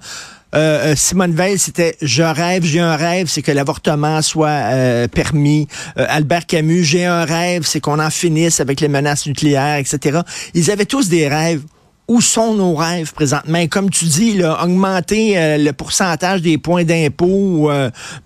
euh, 0.55 0.93
euh, 0.93 0.97
Simone 0.97 1.33
Veil, 1.33 1.59
c'était 1.59 1.97
Je 2.03 2.23
rêve, 2.23 2.65
j'ai 2.65 2.81
un 2.81 2.97
rêve, 2.97 3.29
c'est 3.29 3.43
que 3.43 3.53
l'avortement 3.53 4.21
soit 4.21 4.49
euh, 4.49 5.09
permis. 5.09 5.67
Albert 5.97 6.47
Camus, 6.47 6.85
j'ai 6.85 7.05
un 7.07 7.25
rêve, 7.25 7.63
c'est 7.65 7.81
qu'on 7.81 7.99
en 7.99 8.11
finisse 8.11 8.61
avec 8.61 8.81
les 8.81 8.89
menaces 8.89 9.27
nucléaires, 9.27 9.77
etc. 9.77 10.21
Ils 10.55 10.71
avaient 10.71 10.87
tous 10.87 11.09
des 11.09 11.29
rêves. 11.29 11.63
Où 12.09 12.21
sont 12.21 12.55
nos 12.55 12.75
rêves 12.75 13.13
présentement? 13.15 13.65
Comme 13.69 13.89
tu 13.89 14.05
dis, 14.07 14.35
là, 14.35 14.63
augmenter 14.63 15.57
le 15.57 15.71
pourcentage 15.71 16.43
des 16.43 16.59
points 16.59 16.85
d'impôt, 16.85 17.71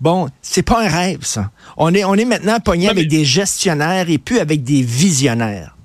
bon, 0.01 0.27
c'est 0.41 0.63
pas 0.63 0.83
un 0.83 0.89
rêve, 0.89 1.19
ça. 1.21 1.51
On 1.77 1.93
est, 1.93 2.03
on 2.03 2.15
est 2.15 2.25
maintenant 2.25 2.59
pogné 2.59 2.89
avec 2.89 3.07
des 3.07 3.23
gestionnaires 3.23 4.09
et 4.09 4.17
plus 4.17 4.39
avec 4.39 4.63
des 4.63 4.81
visionnaires. 4.81 5.76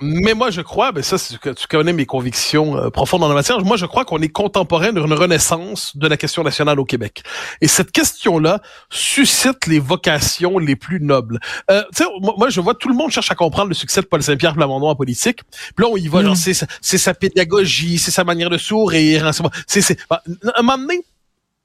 Mais 0.00 0.34
moi, 0.34 0.50
je 0.50 0.60
crois, 0.60 0.92
ben 0.92 1.02
ça, 1.02 1.16
que 1.40 1.50
tu 1.50 1.66
connais 1.66 1.92
mes 1.92 2.06
convictions 2.06 2.76
euh, 2.76 2.90
profondes 2.90 3.24
en 3.24 3.28
la 3.28 3.34
matière. 3.34 3.60
Moi, 3.64 3.76
je 3.76 3.86
crois 3.86 4.04
qu'on 4.04 4.20
est 4.20 4.28
contemporain 4.28 4.92
d'une 4.92 5.12
renaissance 5.12 5.96
de 5.96 6.06
la 6.06 6.16
question 6.16 6.42
nationale 6.44 6.78
au 6.78 6.84
Québec. 6.84 7.22
Et 7.60 7.68
cette 7.68 7.90
question-là 7.90 8.60
suscite 8.90 9.66
les 9.66 9.78
vocations 9.78 10.58
les 10.58 10.76
plus 10.76 11.00
nobles. 11.00 11.40
Euh, 11.70 11.82
tu 11.96 12.04
sais, 12.04 12.10
moi, 12.20 12.48
je 12.48 12.60
vois 12.60 12.74
tout 12.74 12.88
le 12.88 12.94
monde 12.94 13.10
cherche 13.10 13.30
à 13.30 13.34
comprendre 13.34 13.68
le 13.68 13.74
succès 13.74 14.00
de 14.00 14.06
Paul 14.06 14.22
Saint-Pierre 14.22 14.54
Plamondon 14.54 14.88
en 14.88 14.96
politique. 14.96 15.40
Puis 15.74 15.84
là, 15.84 15.88
on 15.90 15.96
y 15.96 16.08
va, 16.08 16.22
genre, 16.22 16.34
mm. 16.34 16.66
c'est 16.80 16.98
sa 16.98 17.14
pédagogie, 17.14 17.98
c'est 17.98 18.10
sa 18.10 18.24
manière 18.24 18.50
de 18.50 18.58
sourire. 18.58 19.26
Hein, 19.26 19.32
c'est, 19.66 19.96
à 20.10 20.22
un 20.56 20.62
moment 20.62 20.78
donné, 20.78 21.00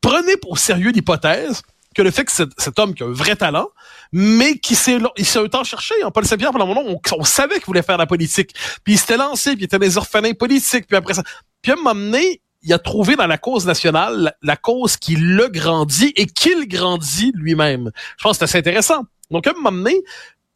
prenez 0.01 0.37
pour 0.37 0.57
sérieux 0.57 0.91
l'hypothèse 0.91 1.61
que 1.93 2.01
le 2.01 2.11
fait 2.11 2.25
que 2.25 2.31
cet, 2.31 2.79
homme 2.79 2.93
qui 2.93 3.03
a 3.03 3.05
un 3.05 3.11
vrai 3.11 3.35
talent, 3.35 3.69
mais 4.11 4.57
qui 4.57 4.75
s'est 4.75 4.97
il 5.17 5.25
s'est 5.25 5.39
un 5.39 5.47
temps 5.47 5.63
cherché. 5.63 5.95
Hein. 6.03 6.11
Paul 6.11 6.25
Saint-Pierre, 6.25 6.51
pendant 6.51 6.67
mon 6.67 6.75
nom, 6.75 6.99
on, 7.17 7.23
savait 7.23 7.55
qu'il 7.55 7.65
voulait 7.65 7.83
faire 7.83 7.97
la 7.97 8.05
politique. 8.05 8.53
Puis 8.83 8.93
il 8.93 8.97
s'était 8.97 9.17
lancé, 9.17 9.51
puis 9.51 9.61
il 9.61 9.65
était 9.65 9.79
des 9.79 9.97
orphelins 9.97 10.33
politiques, 10.33 10.87
puis 10.87 10.97
après 10.97 11.13
ça. 11.13 11.23
Puis 11.61 11.71
à 11.71 11.75
un 11.75 11.77
moment 11.77 11.95
donné, 11.95 12.41
il 12.63 12.73
a 12.73 12.79
trouvé 12.79 13.15
dans 13.15 13.27
la 13.27 13.37
cause 13.37 13.65
nationale 13.65 14.33
la, 14.41 14.55
cause 14.55 14.97
qui 14.97 15.15
le 15.15 15.47
grandit 15.49 16.13
et 16.15 16.25
qu'il 16.25 16.67
grandit 16.67 17.31
lui-même. 17.35 17.91
Je 18.17 18.23
pense 18.23 18.33
que 18.33 18.37
c'est 18.39 18.43
assez 18.45 18.57
intéressant. 18.57 19.03
Donc 19.31 19.47
à 19.47 19.51
un 19.51 19.53
moment 19.53 19.71
donné, 19.71 20.01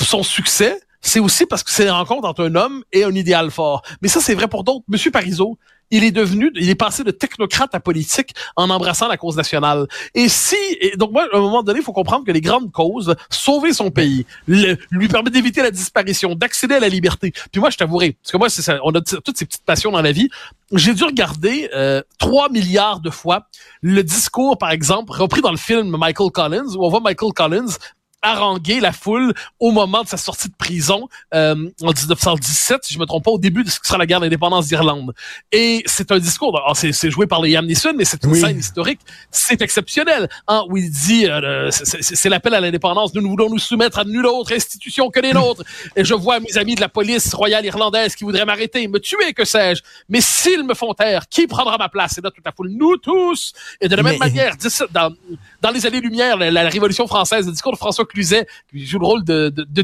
son 0.01 0.23
succès, 0.23 0.79
c'est 1.01 1.19
aussi 1.19 1.45
parce 1.45 1.63
que 1.63 1.71
c'est 1.71 1.83
une 1.83 1.91
rencontre 1.91 2.27
entre 2.27 2.43
un 2.45 2.55
homme 2.55 2.83
et 2.91 3.03
un 3.03 3.13
idéal 3.13 3.51
fort. 3.51 3.81
Mais 4.01 4.07
ça, 4.07 4.19
c'est 4.19 4.35
vrai 4.35 4.47
pour 4.47 4.63
d'autres. 4.63 4.85
Monsieur 4.87 5.11
Parizeau, 5.11 5.57
il 5.91 6.03
est 6.03 6.11
devenu, 6.11 6.51
il 6.55 6.69
est 6.69 6.75
passé 6.75 7.03
de 7.03 7.11
technocrate 7.11 7.73
à 7.73 7.79
politique 7.79 8.33
en 8.55 8.69
embrassant 8.69 9.07
la 9.07 9.17
cause 9.17 9.37
nationale. 9.37 9.87
Et 10.13 10.29
si, 10.29 10.55
donc 10.97 11.11
moi, 11.11 11.27
à 11.31 11.37
un 11.37 11.39
moment 11.39 11.63
donné, 11.63 11.79
il 11.79 11.83
faut 11.83 11.93
comprendre 11.93 12.25
que 12.25 12.31
les 12.31 12.41
grandes 12.41 12.71
causes, 12.71 13.15
sauver 13.29 13.73
son 13.73 13.91
pays, 13.91 14.25
lui 14.47 15.07
permettre 15.07 15.31
d'éviter 15.31 15.61
la 15.61 15.71
disparition, 15.71 16.35
d'accéder 16.35 16.75
à 16.75 16.79
la 16.79 16.89
liberté. 16.89 17.33
Puis 17.51 17.61
moi, 17.61 17.69
je 17.69 17.77
t'avouerai, 17.77 18.17
parce 18.21 18.31
que 18.31 18.37
moi, 18.37 18.49
ça, 18.49 18.79
on 18.83 18.91
a 18.91 19.01
toutes 19.01 19.37
ces 19.37 19.45
petites 19.45 19.65
passions 19.65 19.91
dans 19.91 20.01
la 20.01 20.11
vie. 20.11 20.29
J'ai 20.73 20.93
dû 20.93 21.05
regarder 21.05 21.69
euh, 21.73 22.01
3 22.19 22.49
milliards 22.49 22.99
de 22.99 23.09
fois 23.09 23.47
le 23.81 24.03
discours, 24.03 24.57
par 24.57 24.71
exemple, 24.71 25.13
repris 25.13 25.41
dans 25.41 25.51
le 25.51 25.57
film 25.57 25.95
Michael 25.97 26.31
Collins, 26.31 26.75
où 26.75 26.85
on 26.85 26.89
voit 26.89 26.99
Michael 26.99 27.31
Collins 27.33 27.77
haranguer 28.21 28.79
la 28.79 28.91
foule 28.91 29.33
au 29.59 29.71
moment 29.71 30.03
de 30.03 30.07
sa 30.07 30.17
sortie 30.17 30.49
de 30.49 30.55
prison 30.55 31.07
euh, 31.33 31.53
en 31.81 31.91
1917, 31.91 32.79
si 32.83 32.93
je 32.93 32.99
me 32.99 33.05
trompe 33.05 33.23
pas, 33.23 33.31
au 33.31 33.37
début 33.37 33.63
de 33.63 33.69
ce 33.69 33.79
qui 33.79 33.87
sera 33.87 33.97
la 33.97 34.05
guerre 34.05 34.19
d'indépendance 34.19 34.67
d'Irlande. 34.67 35.13
Et 35.51 35.83
c'est 35.85 36.11
un 36.11 36.19
discours, 36.19 36.59
c'est 36.75 37.11
joué 37.11 37.27
par 37.27 37.41
Liam 37.41 37.65
Neeson, 37.65 37.93
mais 37.95 38.05
c'est 38.05 38.23
une 38.23 38.35
scène 38.35 38.57
historique, 38.57 38.99
c'est 39.31 39.61
exceptionnel, 39.61 40.29
hein, 40.47 40.63
où 40.69 40.77
il 40.77 40.89
dit, 40.89 41.27
euh, 41.27 41.69
c'est 41.71 42.29
l'appel 42.29 42.53
à 42.53 42.59
l'indépendance, 42.61 43.13
nous 43.13 43.21
ne 43.21 43.27
voulons 43.27 43.49
nous 43.49 43.59
soumettre 43.59 43.99
à 43.99 44.03
nulle 44.03 44.25
autre 44.25 44.53
institution 44.53 45.09
que 45.09 45.19
les 45.19 45.33
nôtres. 45.33 45.63
Et 45.95 46.03
je 46.03 46.13
vois 46.13 46.39
mes 46.39 46.57
amis 46.57 46.75
de 46.75 46.81
la 46.81 46.89
police 46.89 47.33
royale 47.33 47.65
irlandaise 47.65 48.15
qui 48.15 48.23
voudraient 48.23 48.45
m'arrêter, 48.45 48.87
me 48.87 48.99
tuer, 48.99 49.33
que 49.33 49.45
sais-je. 49.45 49.81
Mais 50.09 50.21
s'ils 50.21 50.63
me 50.63 50.73
font 50.73 50.93
taire, 50.93 51.27
qui 51.29 51.47
prendra 51.47 51.77
ma 51.77 51.89
place? 51.89 52.17
Et 52.17 52.21
là, 52.21 52.31
toute 52.31 52.45
la 52.45 52.51
foule, 52.51 52.69
nous 52.69 52.97
tous. 52.97 53.53
Et 53.81 53.87
de 53.87 53.95
la 53.95 54.03
même 54.03 54.17
manière, 54.17 54.55
dans, 54.91 55.13
dans 55.61 55.71
les 55.71 55.85
années-lumière, 55.85 56.37
la, 56.37 56.51
la, 56.51 56.69
Révolution 56.69 57.07
française, 57.07 57.45
le 57.45 57.51
discours 57.51 57.71
de 57.71 57.77
François 57.77 58.05
Cluzet, 58.07 58.47
qui 58.69 58.85
joue 58.85 58.99
le 58.99 59.05
rôle 59.05 59.23
de, 59.23 59.49
de, 59.49 59.63
de 59.63 59.81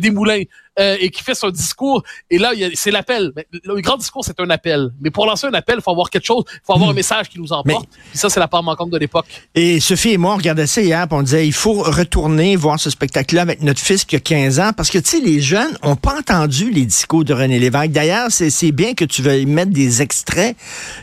euh, 0.80 0.98
et 1.00 1.12
qui 1.12 1.22
fait 1.22 1.36
son 1.36 1.52
discours. 1.52 2.04
Et 2.32 2.40
là, 2.40 2.52
c'est 2.74 2.90
l'appel. 2.90 3.32
Le 3.64 3.80
grand 3.82 3.96
discours, 3.96 4.26
c'est 4.26 4.40
un 4.40 4.50
appel. 4.50 4.90
Mais 5.02 5.12
pour 5.12 5.28
lancer 5.28 5.46
un 5.46 5.54
appel, 5.54 5.76
il 5.78 5.84
faut 5.84 5.92
avoir 5.92 6.10
quelque 6.10 6.26
chose, 6.26 6.44
il 6.52 6.60
faut 6.66 6.74
avoir 6.74 6.90
un 6.90 6.94
hmm. 6.94 6.96
message 6.96 7.30
qui 7.30 7.40
nous 7.40 7.54
emporte. 7.54 7.88
Ça, 8.14 8.28
c'est 8.28 8.40
la 8.40 8.48
part 8.48 8.64
manquante 8.64 8.90
de 8.90 8.98
l'époque. 8.98 9.28
Et 9.54 9.80
Sophie 9.80 10.14
et 10.14 10.18
moi, 10.18 10.34
on 10.34 10.38
regardait 10.38 10.66
ça 10.66 10.82
hier, 10.82 11.08
puis 11.08 11.16
on 11.16 11.22
disait, 11.22 11.46
il 11.46 11.54
faut 11.54 11.74
retourner 11.74 12.56
voir 12.56 12.80
ce 12.80 12.90
spectacle-là 12.90 13.44
avec 13.44 13.62
notre 13.62 13.80
fils 13.80 14.04
qui 14.04 14.16
a 14.16 14.20
15 14.20 14.60
ans, 14.60 14.72
parce 14.76 14.90
que, 14.90 14.98
tu 14.98 15.10
sais, 15.12 15.20
les 15.20 15.42
jeunes 15.42 15.78
ont 15.84 15.96
pas 15.96 16.18
entendu 16.18 16.72
les 16.72 16.86
discours 16.86 17.24
de 17.24 17.34
René 17.34 17.60
Lévesque. 17.60 17.92
D'ailleurs, 17.92 18.30
c'est 18.32 18.72
bien 18.72 18.96
que 18.96 19.06
tu 19.06 19.22
veuilles 19.22 19.46
mettre 19.46 19.72
des 19.72 20.02
extraits. 20.02 20.56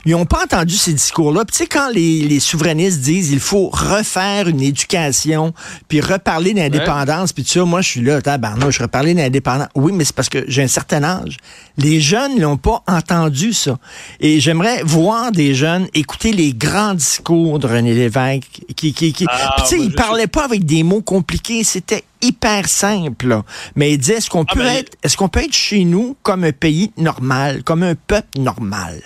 Ils 0.05 0.17
ont 0.17 0.27
pas 0.27 0.43
entendu 0.43 0.75
ces 0.75 0.93
discours-là. 0.93 1.45
Puis 1.45 1.53
tu 1.53 1.63
sais, 1.63 1.69
quand 1.69 1.91
les, 1.91 2.23
les 2.23 2.41
souverainistes 2.41 3.01
disent, 3.01 3.31
il 3.31 3.41
faut 3.41 3.69
refaire 3.69 4.49
une 4.49 4.63
éducation, 4.63 5.53
puis 5.87 6.01
reparler 6.01 6.55
d'indépendance, 6.55 7.33
puis 7.33 7.45
tu 7.45 7.51
sais, 7.51 7.65
moi, 7.65 7.83
je 7.83 7.89
suis 7.89 8.03
là, 8.03 8.21
tabarnouche, 8.21 8.79
je 8.79 8.83
reparler 8.83 9.15
d'indépendance 9.15 9.60
oui, 9.75 9.93
mais 9.93 10.05
c'est 10.05 10.15
parce 10.15 10.29
que 10.29 10.45
j'ai 10.49 10.63
un 10.63 10.69
certain 10.69 11.03
âge. 11.03 11.37
Les 11.77 12.01
jeunes 12.01 12.39
n'ont 12.39 12.57
pas 12.57 12.83
entendu 12.87 13.53
ça. 13.53 13.79
Et 14.21 14.41
j'aimerais 14.41 14.83
voir 14.83 15.33
des 15.33 15.55
jeunes 15.55 15.89
écouter 15.95 16.33
les 16.33 16.53
grands 16.53 16.95
discours 16.95 17.59
de 17.59 17.67
René 17.67 17.95
Lévesque. 17.95 18.63
Qui, 18.77 18.93
qui, 18.93 19.13
qui... 19.13 19.27
Ah, 19.29 19.57
tu 19.59 19.67
sais, 19.67 19.81
il 19.81 19.95
parlait 19.95 20.27
pas 20.27 20.45
avec 20.45 20.65
des 20.65 20.83
mots 20.83 21.03
compliqués. 21.03 21.65
C'était 21.65 22.05
hyper 22.23 22.69
simple. 22.69 23.43
Mais 23.77 23.93
il 23.93 23.99
disait, 23.99 24.15
est-ce 24.15 24.31
qu'on 24.31 24.45
ah, 24.49 24.55
peut 24.55 24.65
être, 24.65 24.97
est-ce 25.03 25.17
qu'on 25.17 25.29
peut 25.29 25.41
être 25.41 25.55
chez 25.55 25.85
nous 25.85 26.17
comme 26.23 26.45
un 26.45 26.53
pays 26.53 26.93
normal, 26.97 27.63
comme 27.65 27.83
un 27.83 27.95
peuple 27.95 28.39
normal? 28.39 29.03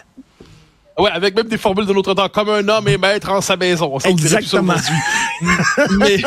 Ouais, 0.97 1.11
avec 1.11 1.35
même 1.35 1.49
des 1.49 1.59
formules 1.59 1.87
de 1.87 1.93
l'autre 1.93 2.15
temps, 2.15 2.29
comme 2.29 2.51
un 2.51 2.69
homme 2.69 2.87
est 2.87 2.99
maître 2.99 3.29
en 3.31 3.41
sa 3.41 3.57
maison. 3.57 3.99
Exactement. 4.05 4.75
mais, 5.99 6.19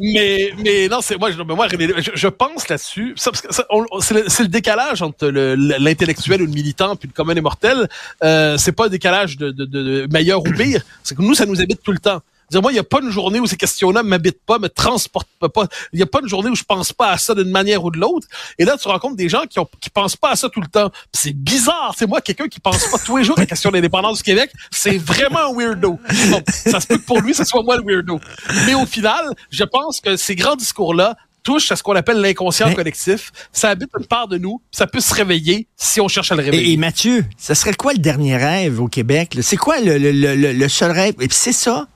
mais, 0.00 0.52
mais 0.58 0.88
non, 0.88 0.98
c'est 1.00 1.16
moi, 1.16 1.30
je, 1.30 1.40
moi, 1.40 1.68
je, 1.68 2.10
je 2.14 2.28
pense 2.28 2.68
là-dessus. 2.68 3.14
C'est 3.16 4.42
le, 4.42 4.48
décalage 4.48 5.02
entre 5.02 5.28
l'intellectuel 5.28 6.42
ou 6.42 6.46
le 6.46 6.52
militant 6.52 6.96
puis 6.96 7.08
le 7.08 7.14
commun 7.14 7.36
et 7.36 7.40
mortel. 7.40 7.88
Euh, 8.24 8.56
c'est 8.56 8.72
pas 8.72 8.86
un 8.86 8.88
décalage 8.88 9.36
de, 9.36 9.52
de, 9.52 9.64
de 9.64 10.08
meilleur 10.12 10.40
ou 10.40 10.50
pire. 10.50 10.82
C'est 11.04 11.16
que 11.16 11.22
nous, 11.22 11.34
ça 11.34 11.46
nous 11.46 11.60
habite 11.60 11.82
tout 11.82 11.92
le 11.92 11.98
temps. 11.98 12.20
Dire, 12.50 12.62
moi, 12.62 12.70
il 12.70 12.74
n'y 12.74 12.80
a 12.80 12.84
pas 12.84 13.00
une 13.02 13.10
journée 13.10 13.40
où 13.40 13.46
ces 13.46 13.56
questions-là 13.56 14.02
ne 14.02 14.08
m'habitent 14.08 14.44
pas, 14.44 14.58
me 14.58 14.68
transportent 14.68 15.28
pas. 15.38 15.66
Il 15.92 15.96
n'y 15.96 16.02
a 16.02 16.06
pas 16.06 16.20
une 16.22 16.28
journée 16.28 16.48
où 16.48 16.54
je 16.54 16.64
pense 16.64 16.92
pas 16.92 17.10
à 17.10 17.18
ça 17.18 17.34
d'une 17.34 17.50
manière 17.50 17.84
ou 17.84 17.90
de 17.90 17.98
l'autre. 17.98 18.26
Et 18.58 18.64
là, 18.64 18.76
tu 18.80 18.88
rencontres 18.88 19.16
des 19.16 19.28
gens 19.28 19.42
qui 19.48 19.58
ont, 19.58 19.68
qui 19.80 19.90
pensent 19.90 20.16
pas 20.16 20.30
à 20.30 20.36
ça 20.36 20.48
tout 20.48 20.60
le 20.60 20.66
temps. 20.66 20.90
C'est 21.12 21.34
bizarre. 21.34 21.94
C'est 21.96 22.06
moi, 22.06 22.20
quelqu'un 22.20 22.48
qui 22.48 22.60
pense 22.60 22.86
pas 22.86 22.98
tous 22.98 23.18
les 23.18 23.24
jours 23.24 23.38
à 23.38 23.42
la 23.42 23.46
question 23.46 23.70
de 23.70 23.76
l'indépendance 23.76 24.18
du 24.18 24.22
Québec. 24.22 24.50
C'est 24.70 24.98
vraiment 24.98 25.50
un 25.50 25.54
weirdo. 25.54 25.98
ça 26.46 26.80
se 26.80 26.86
peut 26.86 26.96
que 26.98 27.04
pour 27.04 27.20
lui, 27.20 27.34
ce 27.34 27.44
soit 27.44 27.62
moi 27.62 27.76
le 27.76 27.82
weirdo. 27.84 28.18
Mais 28.66 28.74
au 28.74 28.86
final, 28.86 29.24
je 29.50 29.64
pense 29.64 30.00
que 30.00 30.16
ces 30.16 30.34
grands 30.34 30.56
discours-là 30.56 31.16
touchent 31.42 31.72
à 31.72 31.76
ce 31.76 31.82
qu'on 31.82 31.96
appelle 31.96 32.20
l'inconscient 32.20 32.74
collectif. 32.74 33.30
Ça 33.52 33.70
habite 33.70 33.90
une 33.98 34.06
part 34.06 34.28
de 34.28 34.38
nous, 34.38 34.60
ça 34.70 34.86
peut 34.86 35.00
se 35.00 35.14
réveiller 35.14 35.66
si 35.76 36.00
on 36.00 36.08
cherche 36.08 36.32
à 36.32 36.34
le 36.34 36.42
réveiller. 36.42 36.72
Et, 36.72 36.76
Mathieu, 36.76 37.24
ça 37.36 37.54
serait 37.54 37.74
quoi 37.74 37.92
le 37.92 38.00
dernier 38.00 38.36
rêve 38.36 38.80
au 38.80 38.88
Québec? 38.88 39.36
C'est 39.40 39.56
quoi 39.56 39.80
le, 39.80 39.96
le, 39.98 40.12
le, 40.12 40.52
le 40.52 40.68
seul 40.68 40.90
rêve? 40.90 41.14
Et 41.20 41.28
puis 41.28 41.36
c'est 41.38 41.52
ça, 41.52 41.86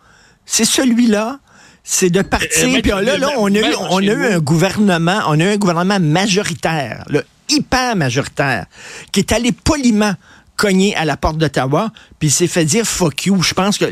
c'est 0.52 0.66
celui-là. 0.66 1.38
c'est 1.82 2.10
de 2.10 2.20
partir. 2.22 2.48
Euh, 2.68 2.80
Puis 2.82 2.90
là, 2.90 3.16
là, 3.16 3.30
on 3.38 3.46
a 3.54 3.58
eu, 3.58 3.74
on 3.90 3.98
a 3.98 4.02
eu 4.02 4.26
un 4.34 4.38
gouvernement, 4.38 5.20
on 5.28 5.40
a 5.40 5.44
eu 5.44 5.48
un 5.54 5.56
gouvernement 5.56 5.98
majoritaire, 5.98 7.04
là, 7.08 7.22
hyper 7.48 7.96
majoritaire, 7.96 8.66
qui 9.10 9.20
est 9.20 9.32
allé 9.32 9.50
poliment 9.52 10.14
cogner 10.56 10.94
à 10.94 11.04
la 11.04 11.16
porte 11.16 11.38
d'Ottawa, 11.38 11.90
puis 12.18 12.28
il 12.28 12.30
s'est 12.30 12.46
fait 12.46 12.64
dire 12.66 12.84
fuck 12.84 13.24
you. 13.26 13.42
Je 13.42 13.54
pense 13.54 13.78
que 13.78 13.86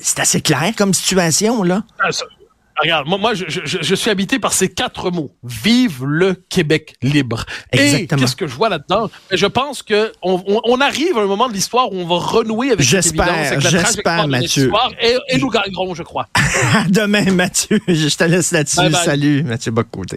c'est 0.00 0.20
assez 0.20 0.40
clair 0.40 0.72
comme 0.76 0.94
situation, 0.94 1.62
là. 1.64 1.82
Ah, 1.98 2.10
ça- 2.12 2.24
Regarde, 2.80 3.08
moi, 3.08 3.16
moi 3.18 3.34
je, 3.34 3.44
je- 3.48 3.78
je 3.80 3.94
suis 3.94 4.10
habité 4.10 4.38
par 4.38 4.52
ces 4.52 4.68
quatre 4.68 5.10
mots. 5.10 5.32
Vive 5.42 6.04
le 6.04 6.34
Québec 6.48 6.94
libre. 7.02 7.44
Et 7.72 7.78
Exactement. 7.78 8.20
qu'est-ce 8.20 8.36
que 8.36 8.46
je 8.46 8.54
vois 8.54 8.68
là-dedans? 8.68 9.10
Ben, 9.30 9.36
Je 9.36 9.46
pense 9.46 9.82
que 9.82 10.12
on, 10.22 10.42
on- 10.46 10.60
on 10.64 10.80
arrive 10.80 11.16
à 11.16 11.22
un 11.22 11.26
moment 11.26 11.48
de 11.48 11.54
l'histoire 11.54 11.90
où 11.92 11.96
on 11.96 12.06
va 12.06 12.16
renouer 12.16 12.68
avec 12.72 12.80
J'espère, 12.86 13.60
j'espère, 13.60 14.28
Mathieu. 14.28 14.70
et, 15.00 15.16
et 15.30 15.38
nous 15.38 15.48
gagnerons, 15.48 15.94
je 15.94 16.02
crois. 16.02 16.28
Demain, 16.90 17.30
Mathieu. 17.32 17.80
Je 17.88 18.14
te 18.14 18.24
laisse 18.24 18.50
là-dessus. 18.52 18.92
Salut, 19.04 19.42
Mathieu 19.42 19.72
Bocoté. 19.72 20.14